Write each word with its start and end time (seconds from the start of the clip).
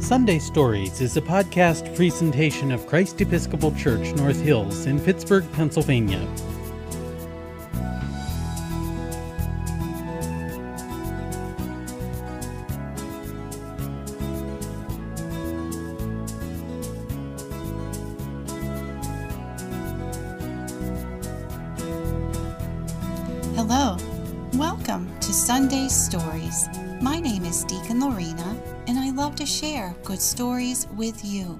Sunday 0.00 0.38
Stories 0.38 1.00
is 1.02 1.16
a 1.16 1.20
podcast 1.20 1.94
presentation 1.94 2.72
of 2.72 2.86
Christ 2.86 3.20
Episcopal 3.20 3.72
Church 3.72 4.14
North 4.14 4.40
Hills 4.40 4.86
in 4.86 5.00
Pittsburgh, 5.00 5.44
Pennsylvania. 5.52 6.20
Hello, 23.54 23.98
Sunday 25.48 25.88
Stories. 25.88 26.68
My 27.00 27.18
name 27.18 27.46
is 27.46 27.64
Deacon 27.64 28.00
Lorena, 28.00 28.62
and 28.86 28.98
I 28.98 29.08
love 29.12 29.34
to 29.36 29.46
share 29.46 29.96
good 30.04 30.20
stories 30.20 30.86
with 30.94 31.24
you. 31.24 31.58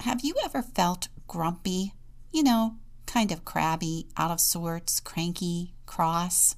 Have 0.00 0.20
you 0.22 0.34
ever 0.44 0.60
felt 0.60 1.08
grumpy? 1.26 1.94
You 2.30 2.42
know, 2.42 2.74
kind 3.06 3.32
of 3.32 3.46
crabby, 3.46 4.06
out 4.18 4.30
of 4.30 4.38
sorts, 4.38 5.00
cranky, 5.00 5.72
cross? 5.86 6.56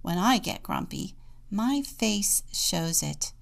When 0.00 0.16
I 0.16 0.38
get 0.38 0.62
grumpy, 0.62 1.16
my 1.50 1.82
face 1.82 2.44
shows 2.52 3.02
it. 3.02 3.32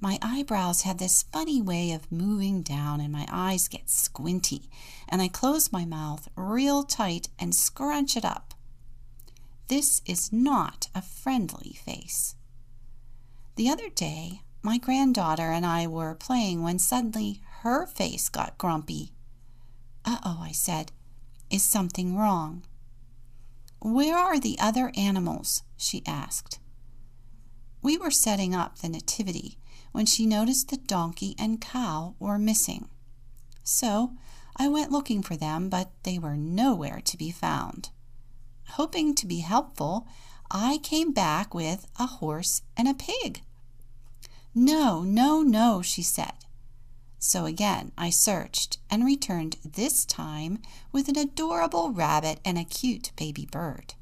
My 0.00 0.18
eyebrows 0.22 0.82
have 0.82 0.96
this 0.96 1.22
funny 1.22 1.60
way 1.60 1.92
of 1.92 2.10
moving 2.10 2.62
down, 2.62 3.02
and 3.02 3.12
my 3.12 3.26
eyes 3.30 3.68
get 3.68 3.90
squinty, 3.90 4.70
and 5.06 5.20
I 5.20 5.28
close 5.28 5.70
my 5.70 5.84
mouth 5.84 6.30
real 6.34 6.82
tight 6.82 7.28
and 7.38 7.54
scrunch 7.54 8.16
it 8.16 8.24
up. 8.24 8.49
This 9.70 10.02
is 10.04 10.32
not 10.32 10.88
a 10.96 11.00
friendly 11.00 11.78
face. 11.84 12.34
The 13.54 13.68
other 13.68 13.88
day, 13.88 14.42
my 14.64 14.78
granddaughter 14.78 15.52
and 15.52 15.64
I 15.64 15.86
were 15.86 16.16
playing 16.16 16.64
when 16.64 16.80
suddenly 16.80 17.40
her 17.60 17.86
face 17.86 18.28
got 18.28 18.58
grumpy. 18.58 19.12
Uh 20.04 20.18
oh, 20.24 20.40
I 20.42 20.50
said. 20.50 20.90
Is 21.50 21.62
something 21.62 22.16
wrong? 22.16 22.64
Where 23.80 24.16
are 24.16 24.40
the 24.40 24.58
other 24.58 24.90
animals? 24.96 25.62
she 25.76 26.02
asked. 26.04 26.58
We 27.80 27.96
were 27.96 28.10
setting 28.10 28.56
up 28.56 28.78
the 28.78 28.88
nativity 28.88 29.56
when 29.92 30.04
she 30.04 30.26
noticed 30.26 30.70
the 30.70 30.78
donkey 30.78 31.36
and 31.38 31.60
cow 31.60 32.16
were 32.18 32.40
missing. 32.40 32.88
So 33.62 34.14
I 34.56 34.66
went 34.66 34.90
looking 34.90 35.22
for 35.22 35.36
them, 35.36 35.68
but 35.68 35.92
they 36.02 36.18
were 36.18 36.36
nowhere 36.36 37.00
to 37.04 37.16
be 37.16 37.30
found. 37.30 37.90
Hoping 38.74 39.14
to 39.16 39.26
be 39.26 39.40
helpful, 39.40 40.06
I 40.50 40.78
came 40.78 41.12
back 41.12 41.54
with 41.54 41.86
a 41.98 42.06
horse 42.06 42.62
and 42.76 42.88
a 42.88 42.94
pig. 42.94 43.42
No, 44.54 45.02
no, 45.02 45.42
no, 45.42 45.82
she 45.82 46.02
said. 46.02 46.32
So 47.18 47.44
again 47.44 47.92
I 47.98 48.10
searched 48.10 48.78
and 48.90 49.04
returned 49.04 49.56
this 49.64 50.04
time 50.04 50.60
with 50.92 51.08
an 51.08 51.18
adorable 51.18 51.90
rabbit 51.90 52.40
and 52.44 52.58
a 52.58 52.64
cute 52.64 53.12
baby 53.16 53.46
bird. 53.50 53.94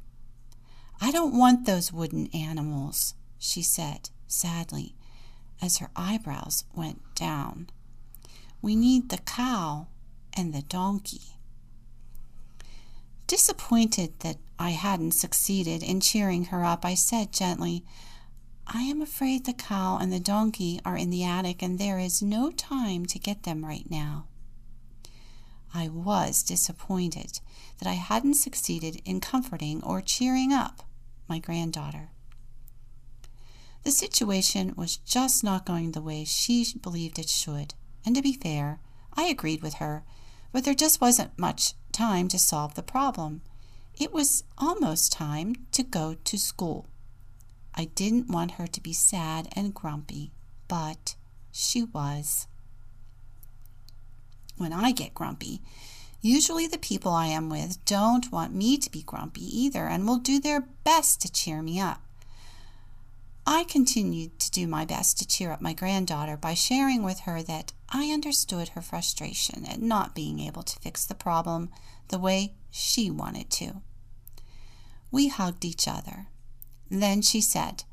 I 1.00 1.10
don't 1.10 1.36
want 1.36 1.66
those 1.66 1.92
wooden 1.92 2.28
animals, 2.28 3.14
she 3.38 3.62
said 3.62 4.10
sadly 4.28 4.94
as 5.60 5.78
her 5.78 5.91
eyebrows 5.97 6.64
went 6.75 7.03
down. 7.14 7.69
We 8.62 8.77
need 8.77 9.08
the 9.08 9.19
cow 9.19 9.88
and 10.34 10.55
the 10.55 10.62
donkey. 10.62 11.38
Disappointed 13.28 14.18
that 14.20 14.38
I 14.58 14.70
hadn't 14.70 15.12
succeeded 15.12 15.82
in 15.82 16.00
cheering 16.00 16.46
her 16.46 16.64
up, 16.64 16.86
I 16.86 16.94
said 16.94 17.30
gently, 17.30 17.84
I 18.66 18.84
am 18.84 19.02
afraid 19.02 19.44
the 19.44 19.52
cow 19.52 19.98
and 19.98 20.10
the 20.10 20.18
donkey 20.18 20.80
are 20.82 20.96
in 20.96 21.10
the 21.10 21.24
attic 21.24 21.62
and 21.62 21.78
there 21.78 21.98
is 21.98 22.22
no 22.22 22.50
time 22.50 23.04
to 23.04 23.18
get 23.18 23.42
them 23.42 23.66
right 23.66 23.88
now. 23.90 24.28
I 25.74 25.88
was 25.88 26.42
disappointed 26.42 27.40
that 27.78 27.86
I 27.86 27.94
hadn't 27.94 28.34
succeeded 28.34 29.03
in 29.04 29.20
comforting 29.20 29.82
or 29.82 30.00
cheering 30.00 30.54
up 30.54 30.82
my 31.28 31.38
granddaughter. 31.38 32.08
The 33.84 33.91
situation 33.91 34.72
was 34.74 34.97
just 34.97 35.44
not 35.44 35.66
going 35.66 35.92
the 35.92 36.00
way 36.00 36.24
she 36.24 36.64
believed 36.80 37.19
it 37.19 37.28
should, 37.28 37.74
and 38.06 38.16
to 38.16 38.22
be 38.22 38.32
fair, 38.32 38.80
I 39.12 39.24
agreed 39.24 39.60
with 39.60 39.74
her, 39.74 40.04
but 40.50 40.64
there 40.64 40.72
just 40.72 41.03
wasn't 41.03 41.38
much 41.38 41.74
time 41.98 42.28
to 42.28 42.38
solve 42.38 42.76
the 42.76 42.82
problem. 42.82 43.41
It 43.98 44.12
was 44.12 44.44
almost 44.56 45.10
time 45.10 45.56
to 45.72 45.82
go 45.82 46.14
to 46.22 46.38
school. 46.38 46.86
I 47.75 47.86
didn't 47.86 48.31
want 48.31 48.53
her 48.53 48.69
to 48.69 48.81
be 48.81 48.92
sad 48.92 49.48
and 49.56 49.75
grumpy, 49.75 50.31
but 50.69 51.16
she 51.50 51.82
was. 51.82 52.47
When 54.56 54.72
I 54.72 54.92
get 54.92 55.12
grumpy, 55.12 55.60
usually 56.22 56.69
the 56.69 56.78
people 56.78 57.10
I 57.10 57.26
am 57.26 57.50
with 57.50 57.84
don't 57.84 58.30
want 58.30 58.54
me 58.54 58.78
to 58.78 58.91
be 58.92 59.03
grumpy 59.03 59.42
either 59.42 59.88
and 59.88 60.06
will 60.06 60.19
do 60.19 60.38
their 60.38 60.69
best 60.84 61.20
to 61.22 61.32
cheer 61.32 61.62
me 61.62 61.80
up. 61.80 62.00
I 63.50 63.64
continued 63.64 64.38
to 64.41 64.50
do 64.50 64.66
my 64.66 64.84
best 64.84 65.16
to 65.19 65.26
cheer 65.26 65.53
up 65.53 65.62
my 65.62 65.72
granddaughter 65.72 66.36
by 66.36 66.53
sharing 66.53 67.03
with 67.03 67.20
her 67.20 67.42
that 67.44 67.72
I 67.88 68.10
understood 68.12 68.69
her 68.69 68.82
frustration 68.82 69.64
at 69.64 69.81
not 69.81 70.14
being 70.14 70.38
able 70.38 70.62
to 70.62 70.78
fix 70.81 71.06
the 71.06 71.14
problem 71.14 71.70
the 72.09 72.19
way 72.19 72.56
she 72.70 73.10
wanted 73.10 73.48
to. 73.53 73.81
We 75.10 75.28
hugged 75.28 75.64
each 75.64 75.88
other. 75.88 76.26
Then 76.91 77.22
she 77.22 77.41
said, 77.41 77.84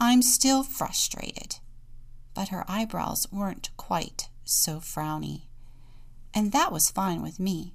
I'm 0.00 0.22
still 0.22 0.64
frustrated. 0.64 1.60
But 2.34 2.48
her 2.48 2.64
eyebrows 2.66 3.28
weren't 3.30 3.70
quite 3.76 4.28
so 4.42 4.80
frowny. 4.80 5.42
And 6.34 6.50
that 6.50 6.72
was 6.72 6.90
fine 6.90 7.22
with 7.22 7.38
me. 7.38 7.74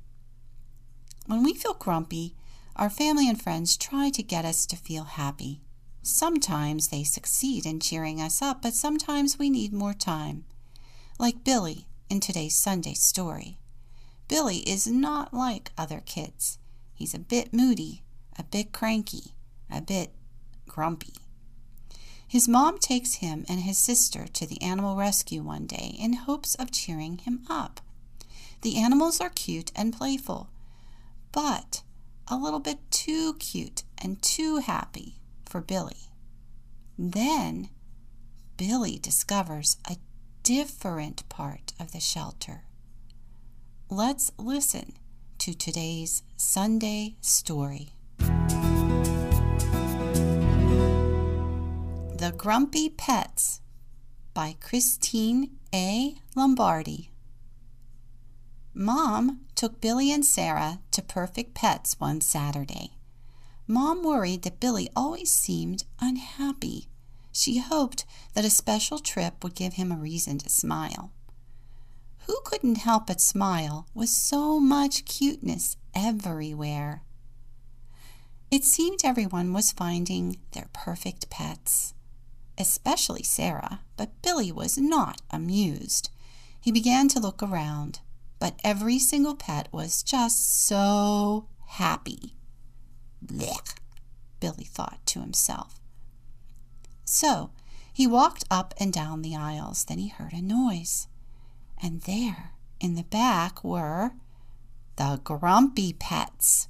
When 1.28 1.44
we 1.44 1.54
feel 1.54 1.76
grumpy, 1.76 2.36
our 2.76 2.90
family 2.90 3.30
and 3.30 3.42
friends 3.42 3.78
try 3.78 4.10
to 4.10 4.22
get 4.22 4.44
us 4.44 4.66
to 4.66 4.76
feel 4.76 5.06
happy. 5.06 5.62
Sometimes 6.02 6.88
they 6.88 7.04
succeed 7.04 7.66
in 7.66 7.80
cheering 7.80 8.22
us 8.22 8.42
up, 8.42 8.62
but 8.62 8.74
sometimes 8.74 9.38
we 9.38 9.50
need 9.50 9.74
more 9.74 9.94
time. 9.94 10.46
Like 11.18 11.44
Billy 11.44 11.88
in 12.10 12.20
today's 12.20 12.58
Sunday 12.58 12.94
story. 12.94 13.58
Billy 14.28 14.60
is 14.60 14.88
not 14.88 15.34
like 15.34 15.72
other 15.78 16.02
kids. 16.06 16.58
He's 16.94 17.14
a 17.14 17.20
bit 17.20 17.54
moody, 17.54 18.04
a 18.38 18.44
bit 18.44 18.72
cranky, 18.72 19.34
a 19.70 19.82
bit 19.82 20.12
grumpy. 20.68 21.14
His 22.28 22.48
mom 22.48 22.78
takes 22.78 23.16
him 23.16 23.46
and 23.50 23.62
his 23.62 23.78
sister 23.78 24.28
to 24.28 24.46
the 24.46 24.62
animal 24.62 24.96
rescue 24.96 25.42
one 25.42 25.66
day 25.66 25.96
in 26.00 26.14
hopes 26.14 26.56
of 26.56 26.72
cheering 26.72 27.18
him 27.18 27.44
up. 27.50 27.82
The 28.62 28.78
animals 28.78 29.20
are 29.20 29.30
cute 29.30 29.72
and 29.76 29.94
playful, 29.94 30.50
but 31.32 31.82
a 32.28 32.38
little 32.38 32.60
bit 32.60 32.80
too 32.92 33.34
cute 33.36 33.84
and 33.98 34.22
too 34.22 34.58
happy 34.58 35.19
for 35.50 35.62
Billy. 35.62 36.12
Then 36.98 37.70
Billy 38.56 39.00
discovers 39.00 39.78
a 39.90 39.98
different 40.44 41.28
part 41.28 41.74
of 41.80 41.92
the 41.92 42.00
shelter. 42.00 42.66
Let's 43.90 44.32
listen 44.38 44.94
to 45.40 45.54
today's 45.54 46.22
Sunday 46.38 47.16
story. 47.22 47.90
The 52.18 52.34
Grumpy 52.38 52.90
Pets 52.90 53.62
by 54.34 54.56
Kristine 54.60 55.52
A. 55.74 56.16
Lombardy. 56.36 57.10
Mom 58.74 59.42
took 59.56 59.82
Billy 59.82 60.12
and 60.12 60.26
Sarah 60.26 60.80
to 60.92 61.02
Perfect 61.02 61.54
Pets 61.56 62.00
one 62.00 62.22
Saturday. 62.22 62.99
Mom 63.72 64.02
worried 64.02 64.42
that 64.42 64.60
Billy 64.60 64.90
always 64.96 65.30
seemed 65.30 65.84
unhappy. 66.00 66.88
She 67.32 67.60
hoped 67.60 68.04
that 68.34 68.44
a 68.44 68.50
special 68.50 68.98
trip 68.98 69.44
would 69.44 69.54
give 69.54 69.74
him 69.74 69.92
a 69.92 69.96
reason 69.96 70.40
to 70.40 70.50
smile. 70.50 71.12
Who 72.26 72.40
couldn't 72.44 72.80
help 72.80 73.06
but 73.06 73.22
smile 73.22 73.86
with 73.94 74.10
so 74.10 74.60
much 74.60 75.06
cuteness 75.06 75.78
everywhere? 75.94 77.04
It 78.50 78.64
seemed 78.64 79.02
everyone 79.04 79.54
was 79.54 79.72
finding 79.72 80.38
their 80.54 80.70
perfect 80.74 81.30
pets, 81.30 81.94
especially 82.58 83.22
Sarah, 83.22 83.82
but 83.98 84.20
Billy 84.24 84.52
was 84.52 84.80
not 84.80 85.22
amused. 85.30 86.10
He 86.60 86.72
began 86.72 87.08
to 87.10 87.20
look 87.20 87.44
around, 87.44 88.00
but 88.40 88.60
every 88.64 88.98
single 88.98 89.36
pet 89.36 89.68
was 89.72 90.02
just 90.02 90.66
so 90.66 91.46
happy. 91.68 92.34
Blech, 93.26 93.76
Billy 94.40 94.64
thought 94.66 95.00
to 95.08 95.20
himself. 95.22 95.80
So 97.06 97.52
he 97.92 98.08
walked 98.08 98.46
up 98.50 98.74
and 98.78 98.94
down 98.94 99.22
the 99.22 99.36
aisles. 99.36 99.84
Then 99.86 99.98
he 99.98 100.08
heard 100.08 100.34
a 100.34 100.42
noise. 100.42 101.08
And 101.82 102.02
there, 102.02 102.52
in 102.80 102.96
the 102.96 103.04
back, 103.04 103.64
were 103.64 104.12
the 104.96 105.20
grumpy 105.24 105.94
pets. 105.94 106.68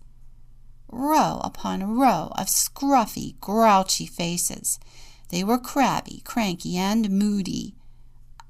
Row 0.87 1.39
upon 1.43 1.97
row 1.97 2.31
of 2.35 2.47
scruffy, 2.47 3.39
grouchy 3.39 4.07
faces. 4.07 4.79
They 5.29 5.43
were 5.43 5.59
crabby, 5.59 6.21
cranky, 6.23 6.77
and 6.77 7.09
moody, 7.11 7.75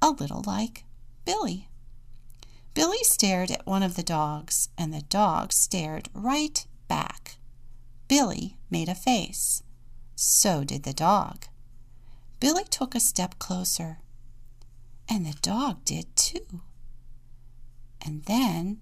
a 0.02 0.12
little 0.12 0.44
like 0.46 0.86
Billy. 1.26 1.68
Billy 2.74 3.04
stared 3.04 3.52
at 3.52 3.66
one 3.66 3.84
of 3.84 3.96
the 3.96 4.04
dogs, 4.04 4.70
and 4.78 4.94
the 4.94 5.02
dog 5.02 5.52
stared 5.52 6.08
right 6.14 6.66
back. 6.88 7.39
Billy 8.10 8.58
made 8.72 8.90
a 8.90 8.96
face. 8.96 9.62
So 10.16 10.66
did 10.66 10.84
the 10.84 10.94
dog. 10.94 11.46
Billy 12.40 12.64
took 12.66 12.96
a 12.96 13.00
step 13.00 13.38
closer, 13.38 14.00
and 15.08 15.26
the 15.26 15.38
dog 15.42 15.86
did 15.86 16.14
too. 16.16 16.62
And 18.02 18.24
then, 18.24 18.82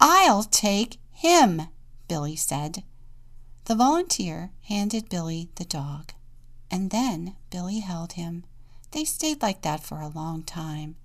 I'll 0.00 0.42
take 0.42 0.98
him, 1.12 1.68
Billy 2.08 2.34
said. 2.34 2.82
The 3.66 3.76
volunteer 3.76 4.50
handed 4.62 5.08
Billy 5.08 5.50
the 5.54 5.64
dog, 5.64 6.12
and 6.70 6.90
then 6.90 7.36
Billy 7.50 7.78
held 7.78 8.14
him. 8.14 8.44
They 8.90 9.04
stayed 9.04 9.40
like 9.40 9.62
that 9.62 9.84
for 9.84 10.00
a 10.00 10.08
long 10.08 10.42
time. 10.42 10.96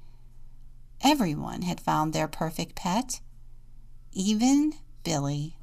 Everyone 1.01 1.61
had 1.61 1.79
found 1.79 2.11
their 2.11 2.27
perfect 2.27 2.75
pet, 2.75 3.21
even 4.11 4.73
Billy. 5.03 5.55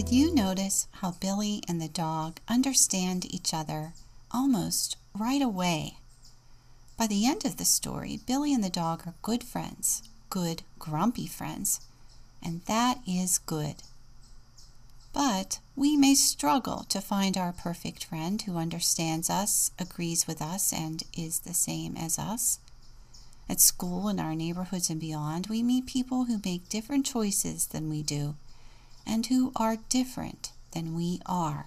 Did 0.00 0.12
you 0.12 0.34
notice 0.34 0.88
how 0.92 1.10
Billy 1.10 1.62
and 1.68 1.78
the 1.78 1.86
dog 1.86 2.40
understand 2.48 3.26
each 3.34 3.52
other 3.52 3.92
almost 4.30 4.96
right 5.14 5.42
away? 5.42 5.98
By 6.96 7.06
the 7.06 7.26
end 7.26 7.44
of 7.44 7.58
the 7.58 7.66
story, 7.66 8.18
Billy 8.26 8.54
and 8.54 8.64
the 8.64 8.70
dog 8.70 9.02
are 9.06 9.12
good 9.20 9.44
friends, 9.44 10.02
good, 10.30 10.62
grumpy 10.78 11.26
friends, 11.26 11.80
and 12.42 12.62
that 12.64 13.00
is 13.06 13.36
good. 13.36 13.82
But 15.12 15.60
we 15.76 15.98
may 15.98 16.14
struggle 16.14 16.86
to 16.88 17.02
find 17.02 17.36
our 17.36 17.52
perfect 17.52 18.04
friend 18.04 18.40
who 18.40 18.56
understands 18.56 19.28
us, 19.28 19.70
agrees 19.78 20.26
with 20.26 20.40
us, 20.40 20.72
and 20.72 21.02
is 21.14 21.40
the 21.40 21.52
same 21.52 21.98
as 21.98 22.18
us. 22.18 22.58
At 23.50 23.60
school, 23.60 24.08
in 24.08 24.18
our 24.18 24.34
neighborhoods, 24.34 24.88
and 24.88 24.98
beyond, 24.98 25.48
we 25.48 25.62
meet 25.62 25.84
people 25.84 26.24
who 26.24 26.40
make 26.42 26.70
different 26.70 27.04
choices 27.04 27.66
than 27.66 27.90
we 27.90 28.02
do 28.02 28.36
and 29.06 29.26
who 29.26 29.52
are 29.56 29.78
different 29.88 30.52
than 30.72 30.94
we 30.94 31.20
are. 31.26 31.66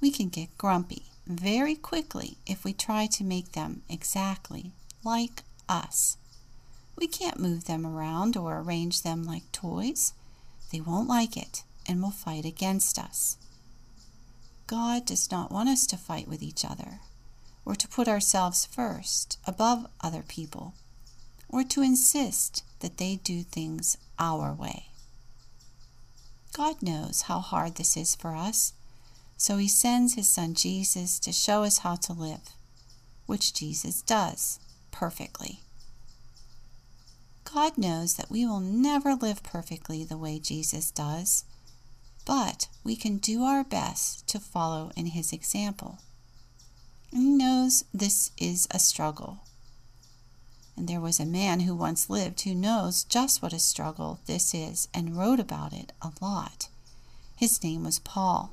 We 0.00 0.10
can 0.10 0.28
get 0.28 0.58
grumpy 0.58 1.04
very 1.26 1.74
quickly 1.74 2.36
if 2.46 2.64
we 2.64 2.72
try 2.72 3.06
to 3.06 3.24
make 3.24 3.52
them 3.52 3.82
exactly 3.88 4.72
like 5.04 5.42
us. 5.68 6.16
We 6.96 7.06
can't 7.06 7.40
move 7.40 7.64
them 7.64 7.86
around 7.86 8.36
or 8.36 8.58
arrange 8.58 9.02
them 9.02 9.24
like 9.24 9.50
toys. 9.52 10.12
They 10.70 10.80
won't 10.80 11.08
like 11.08 11.36
it 11.36 11.64
and 11.86 12.02
will 12.02 12.10
fight 12.10 12.44
against 12.44 12.98
us. 12.98 13.36
God 14.66 15.04
does 15.04 15.30
not 15.30 15.50
want 15.50 15.68
us 15.68 15.86
to 15.88 15.96
fight 15.96 16.28
with 16.28 16.42
each 16.42 16.64
other, 16.64 17.00
or 17.64 17.74
to 17.74 17.88
put 17.88 18.08
ourselves 18.08 18.64
first 18.64 19.38
above 19.46 19.86
other 20.00 20.22
people, 20.26 20.74
or 21.48 21.62
to 21.64 21.82
insist 21.82 22.64
that 22.80 22.96
they 22.96 23.16
do 23.16 23.42
things 23.42 23.98
our 24.18 24.52
way. 24.52 24.86
God 26.52 26.82
knows 26.82 27.22
how 27.22 27.40
hard 27.40 27.76
this 27.76 27.96
is 27.96 28.14
for 28.14 28.36
us, 28.36 28.74
so 29.36 29.56
He 29.56 29.68
sends 29.68 30.14
His 30.14 30.28
Son 30.28 30.54
Jesus 30.54 31.18
to 31.20 31.32
show 31.32 31.64
us 31.64 31.78
how 31.78 31.96
to 31.96 32.12
live, 32.12 32.50
which 33.26 33.54
Jesus 33.54 34.02
does 34.02 34.60
perfectly. 34.90 35.60
God 37.44 37.76
knows 37.76 38.14
that 38.14 38.30
we 38.30 38.46
will 38.46 38.60
never 38.60 39.14
live 39.14 39.42
perfectly 39.42 40.04
the 40.04 40.16
way 40.18 40.38
Jesus 40.38 40.90
does, 40.90 41.44
but 42.26 42.68
we 42.84 42.96
can 42.96 43.18
do 43.18 43.42
our 43.42 43.64
best 43.64 44.26
to 44.28 44.38
follow 44.38 44.90
in 44.96 45.06
His 45.06 45.32
example. 45.32 45.98
He 47.10 47.28
knows 47.28 47.84
this 47.92 48.30
is 48.38 48.68
a 48.70 48.78
struggle. 48.78 49.40
And 50.76 50.88
there 50.88 51.00
was 51.00 51.20
a 51.20 51.26
man 51.26 51.60
who 51.60 51.74
once 51.74 52.08
lived 52.08 52.40
who 52.42 52.54
knows 52.54 53.04
just 53.04 53.42
what 53.42 53.52
a 53.52 53.58
struggle 53.58 54.20
this 54.26 54.54
is 54.54 54.88
and 54.94 55.16
wrote 55.16 55.40
about 55.40 55.72
it 55.72 55.92
a 56.00 56.12
lot. 56.20 56.68
His 57.36 57.62
name 57.62 57.84
was 57.84 57.98
Paul. 57.98 58.52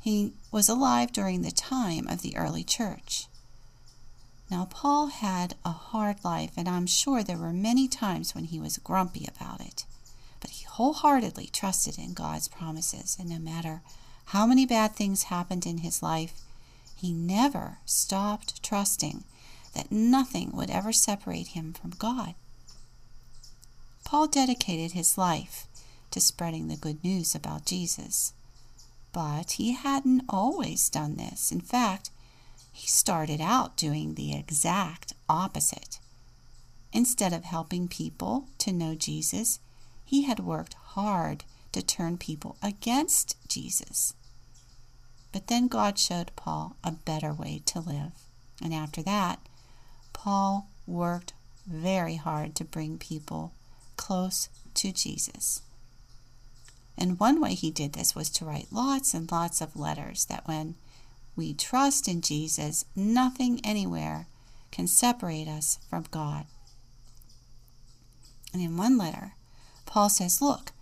He 0.00 0.32
was 0.50 0.68
alive 0.68 1.12
during 1.12 1.42
the 1.42 1.50
time 1.50 2.06
of 2.08 2.22
the 2.22 2.36
early 2.36 2.64
church. 2.64 3.26
Now, 4.50 4.66
Paul 4.66 5.08
had 5.08 5.56
a 5.64 5.72
hard 5.72 6.24
life, 6.24 6.52
and 6.56 6.68
I'm 6.68 6.86
sure 6.86 7.22
there 7.22 7.36
were 7.36 7.52
many 7.52 7.88
times 7.88 8.34
when 8.34 8.44
he 8.44 8.60
was 8.60 8.78
grumpy 8.78 9.26
about 9.26 9.60
it. 9.60 9.84
But 10.38 10.50
he 10.50 10.64
wholeheartedly 10.64 11.48
trusted 11.52 11.98
in 11.98 12.14
God's 12.14 12.46
promises, 12.46 13.16
and 13.18 13.28
no 13.28 13.40
matter 13.40 13.82
how 14.26 14.46
many 14.46 14.64
bad 14.64 14.94
things 14.94 15.24
happened 15.24 15.66
in 15.66 15.78
his 15.78 16.02
life, 16.02 16.34
he 16.94 17.12
never 17.12 17.78
stopped 17.84 18.62
trusting 18.62 19.24
that 19.76 19.92
nothing 19.92 20.50
would 20.52 20.70
ever 20.70 20.92
separate 20.92 21.48
him 21.48 21.72
from 21.72 21.90
God. 21.90 22.34
Paul 24.04 24.26
dedicated 24.26 24.92
his 24.92 25.18
life 25.18 25.66
to 26.10 26.20
spreading 26.20 26.68
the 26.68 26.76
good 26.76 27.04
news 27.04 27.34
about 27.34 27.66
Jesus. 27.66 28.32
But 29.12 29.52
he 29.52 29.72
hadn't 29.72 30.24
always 30.28 30.88
done 30.88 31.16
this. 31.16 31.52
In 31.52 31.60
fact, 31.60 32.10
he 32.72 32.86
started 32.86 33.40
out 33.40 33.76
doing 33.76 34.14
the 34.14 34.34
exact 34.34 35.12
opposite. 35.28 35.98
Instead 36.92 37.32
of 37.32 37.44
helping 37.44 37.88
people 37.88 38.48
to 38.58 38.72
know 38.72 38.94
Jesus, 38.94 39.60
he 40.04 40.22
had 40.22 40.40
worked 40.40 40.74
hard 40.74 41.44
to 41.72 41.82
turn 41.82 42.16
people 42.16 42.56
against 42.62 43.36
Jesus. 43.48 44.14
But 45.32 45.48
then 45.48 45.68
God 45.68 45.98
showed 45.98 46.30
Paul 46.36 46.76
a 46.82 46.92
better 46.92 47.34
way 47.34 47.60
to 47.66 47.80
live. 47.80 48.12
And 48.62 48.72
after 48.72 49.02
that, 49.02 49.40
Paul 50.26 50.66
worked 50.88 51.34
very 51.68 52.16
hard 52.16 52.56
to 52.56 52.64
bring 52.64 52.98
people 52.98 53.52
close 53.96 54.48
to 54.74 54.90
Jesus. 54.90 55.62
And 56.98 57.20
one 57.20 57.40
way 57.40 57.54
he 57.54 57.70
did 57.70 57.92
this 57.92 58.16
was 58.16 58.28
to 58.30 58.44
write 58.44 58.72
lots 58.72 59.14
and 59.14 59.30
lots 59.30 59.60
of 59.60 59.76
letters 59.76 60.24
that 60.24 60.48
when 60.48 60.74
we 61.36 61.54
trust 61.54 62.08
in 62.08 62.22
Jesus, 62.22 62.84
nothing 62.96 63.60
anywhere 63.62 64.26
can 64.72 64.88
separate 64.88 65.46
us 65.46 65.78
from 65.88 66.06
God. 66.10 66.46
And 68.52 68.60
in 68.60 68.76
one 68.76 68.98
letter, 68.98 69.34
Paul 69.84 70.08
says, 70.08 70.42
Look, 70.42 70.72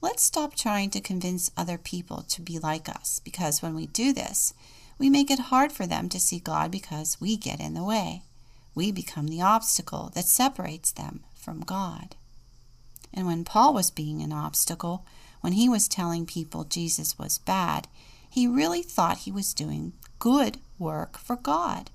let's 0.00 0.22
stop 0.22 0.54
trying 0.54 0.88
to 0.88 1.00
convince 1.02 1.50
other 1.58 1.76
people 1.76 2.24
to 2.30 2.40
be 2.40 2.58
like 2.58 2.88
us, 2.88 3.20
because 3.22 3.60
when 3.60 3.74
we 3.74 3.86
do 3.86 4.14
this, 4.14 4.54
we 4.96 5.10
make 5.10 5.30
it 5.30 5.50
hard 5.50 5.72
for 5.72 5.86
them 5.86 6.08
to 6.08 6.18
see 6.18 6.38
God 6.38 6.70
because 6.70 7.20
we 7.20 7.36
get 7.36 7.60
in 7.60 7.74
the 7.74 7.84
way 7.84 8.22
we 8.74 8.90
become 8.90 9.28
the 9.28 9.40
obstacle 9.40 10.10
that 10.14 10.24
separates 10.24 10.92
them 10.92 11.24
from 11.34 11.60
God. 11.60 12.16
And 13.12 13.26
when 13.26 13.44
Paul 13.44 13.74
was 13.74 13.90
being 13.90 14.22
an 14.22 14.32
obstacle, 14.32 15.04
when 15.40 15.52
he 15.52 15.68
was 15.68 15.88
telling 15.88 16.26
people 16.26 16.64
Jesus 16.64 17.18
was 17.18 17.38
bad, 17.38 17.86
he 18.28 18.46
really 18.46 18.82
thought 18.82 19.18
he 19.18 19.32
was 19.32 19.54
doing 19.54 19.92
good 20.18 20.58
work 20.78 21.18
for 21.18 21.36
God. 21.36 21.90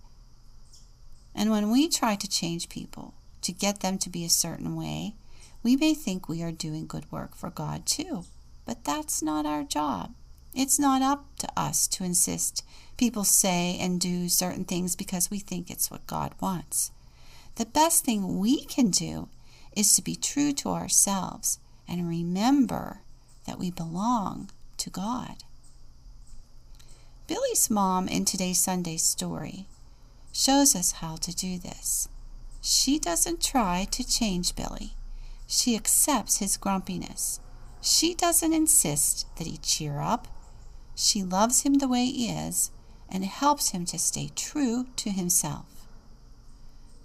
And 1.35 1.51
when 1.51 1.71
we 1.71 1.89
try 1.89 2.15
to 2.15 2.29
change 2.29 2.69
people, 2.69 3.13
to 3.41 3.51
get 3.51 3.79
them 3.79 3.97
to 3.97 4.09
be 4.09 4.25
a 4.25 4.29
certain 4.29 4.75
way, 4.75 5.15
we 5.63 5.75
may 5.75 5.93
think 5.93 6.27
we 6.27 6.43
are 6.43 6.51
doing 6.51 6.87
good 6.87 7.11
work 7.11 7.35
for 7.35 7.49
God 7.49 7.85
too. 7.85 8.25
But 8.65 8.83
that's 8.83 9.21
not 9.21 9.45
our 9.45 9.63
job. 9.63 10.13
It's 10.53 10.79
not 10.79 11.01
up 11.01 11.25
to 11.39 11.47
us 11.55 11.87
to 11.87 12.03
insist 12.03 12.65
people 12.97 13.23
say 13.23 13.77
and 13.79 13.99
do 13.99 14.27
certain 14.27 14.65
things 14.65 14.95
because 14.95 15.31
we 15.31 15.39
think 15.39 15.69
it's 15.69 15.91
what 15.91 16.07
God 16.07 16.33
wants. 16.41 16.91
The 17.55 17.65
best 17.65 18.03
thing 18.03 18.39
we 18.39 18.65
can 18.65 18.89
do 18.89 19.29
is 19.75 19.93
to 19.93 20.01
be 20.01 20.15
true 20.15 20.51
to 20.53 20.69
ourselves 20.69 21.59
and 21.87 22.07
remember 22.07 23.01
that 23.45 23.59
we 23.59 23.71
belong 23.71 24.49
to 24.77 24.89
God. 24.89 25.43
Billy's 27.27 27.69
mom 27.69 28.07
in 28.07 28.25
today's 28.25 28.59
Sunday 28.59 28.97
story 28.97 29.67
shows 30.33 30.75
us 30.75 30.93
how 30.93 31.15
to 31.17 31.35
do 31.35 31.59
this. 31.59 32.09
She 32.61 32.97
doesn't 32.97 33.43
try 33.43 33.87
to 33.91 34.07
change 34.07 34.55
Billy. 34.55 34.93
She 35.47 35.75
accepts 35.75 36.37
his 36.37 36.57
grumpiness. 36.57 37.39
She 37.81 38.13
doesn't 38.13 38.53
insist 38.53 39.25
that 39.37 39.47
he 39.47 39.57
cheer 39.57 39.99
up 39.99 40.27
she 41.01 41.23
loves 41.23 41.61
him 41.61 41.75
the 41.75 41.87
way 41.87 42.05
he 42.05 42.27
is 42.29 42.71
and 43.07 43.23
helps 43.23 43.69
him 43.69 43.85
to 43.85 43.97
stay 43.97 44.29
true 44.35 44.85
to 44.97 45.09
himself. 45.09 45.87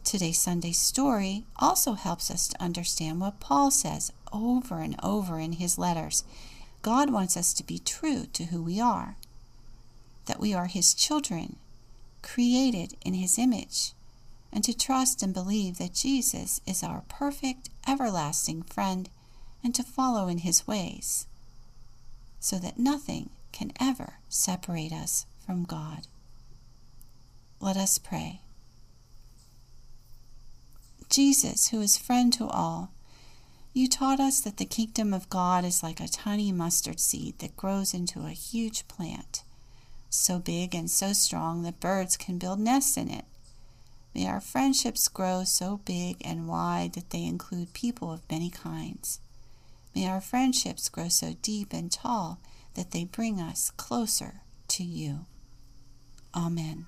Today's 0.03 0.39
Sunday 0.41 0.73
story 0.73 1.45
also 1.57 1.93
helps 1.93 2.29
us 2.31 2.49
to 2.49 2.61
understand 2.61 3.21
what 3.21 3.39
Paul 3.39 3.71
says 3.71 4.13
over 4.33 4.81
and 4.81 4.97
over 5.01 5.39
in 5.39 5.53
his 5.53 5.79
letters. 5.79 6.25
God 6.83 7.11
wants 7.11 7.37
us 7.37 7.53
to 7.55 7.65
be 7.65 7.79
true 7.79 8.27
to 8.33 8.47
who 8.47 8.63
we 8.63 8.81
are, 8.81 9.17
that 10.27 10.41
we 10.41 10.53
are 10.53 10.67
his 10.67 10.93
children, 10.93 11.57
created 12.21 12.95
in 13.05 13.15
his 13.15 13.39
image, 13.39 13.93
and 14.53 14.65
to 14.65 14.77
trust 14.77 15.23
and 15.23 15.33
believe 15.33 15.79
that 15.79 15.95
Jesus 15.95 16.61
is 16.67 16.83
our 16.83 17.05
perfect, 17.09 17.71
everlasting 17.89 18.63
friend, 18.63 19.09
and 19.63 19.75
to 19.75 19.83
follow 19.83 20.27
in 20.27 20.39
his 20.39 20.67
ways. 20.67 21.27
so 22.45 22.59
that 22.59 22.79
nothing 22.79 23.31
can 23.55 23.71
ever 23.81 24.15
separate 24.29 24.93
us 24.93 25.27
from 25.47 25.63
God. 25.63 26.09
Let 27.61 27.77
us 27.77 27.99
pray. 27.99 28.41
Jesus, 31.09 31.69
who 31.69 31.81
is 31.81 31.97
friend 31.97 32.33
to 32.33 32.47
all, 32.49 32.91
you 33.73 33.89
taught 33.89 34.19
us 34.19 34.41
that 34.41 34.57
the 34.57 34.65
kingdom 34.65 35.15
of 35.15 35.31
God 35.31 35.65
is 35.65 35.85
like 35.85 36.01
a 36.01 36.09
tiny 36.09 36.51
mustard 36.51 36.99
seed 36.99 37.39
that 37.39 37.57
grows 37.57 37.95
into 37.95 38.27
a 38.27 38.31
huge 38.31 38.89
plant, 38.89 39.45
so 40.11 40.41
big 40.41 40.75
and 40.75 40.91
so 40.91 41.13
strong 41.13 41.63
that 41.63 41.79
birds 41.79 42.17
can 42.17 42.39
build 42.39 42.59
nests 42.59 42.97
in 42.97 43.09
it. 43.09 43.25
May 44.17 44.27
our 44.27 44.41
friendships 44.41 45.07
grow 45.07 45.45
so 45.45 45.81
big 45.85 46.17
and 46.25 46.49
wide 46.49 46.95
that 46.95 47.11
they 47.11 47.25
include 47.25 47.73
people 47.73 48.13
of 48.13 48.29
many 48.29 48.51
kinds. 48.51 49.21
May 49.95 50.09
our 50.09 50.21
friendships 50.21 50.89
grow 50.89 51.09
so 51.09 51.37
deep 51.41 51.73
and 51.73 51.91
tall 51.91 52.41
that 52.75 52.91
they 52.91 53.05
bring 53.05 53.41
us 53.41 53.71
closer 53.71 54.43
to 54.69 54.85
you. 54.85 55.27
Amen. 56.35 56.87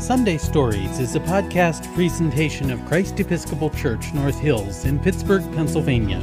Sunday 0.00 0.38
Stories 0.38 0.98
is 0.98 1.14
a 1.14 1.20
podcast 1.20 1.92
presentation 1.94 2.70
of 2.70 2.84
Christ 2.86 3.18
Episcopal 3.20 3.70
Church 3.70 4.12
North 4.12 4.38
Hills 4.38 4.84
in 4.84 4.98
Pittsburgh, 4.98 5.42
Pennsylvania. 5.54 6.20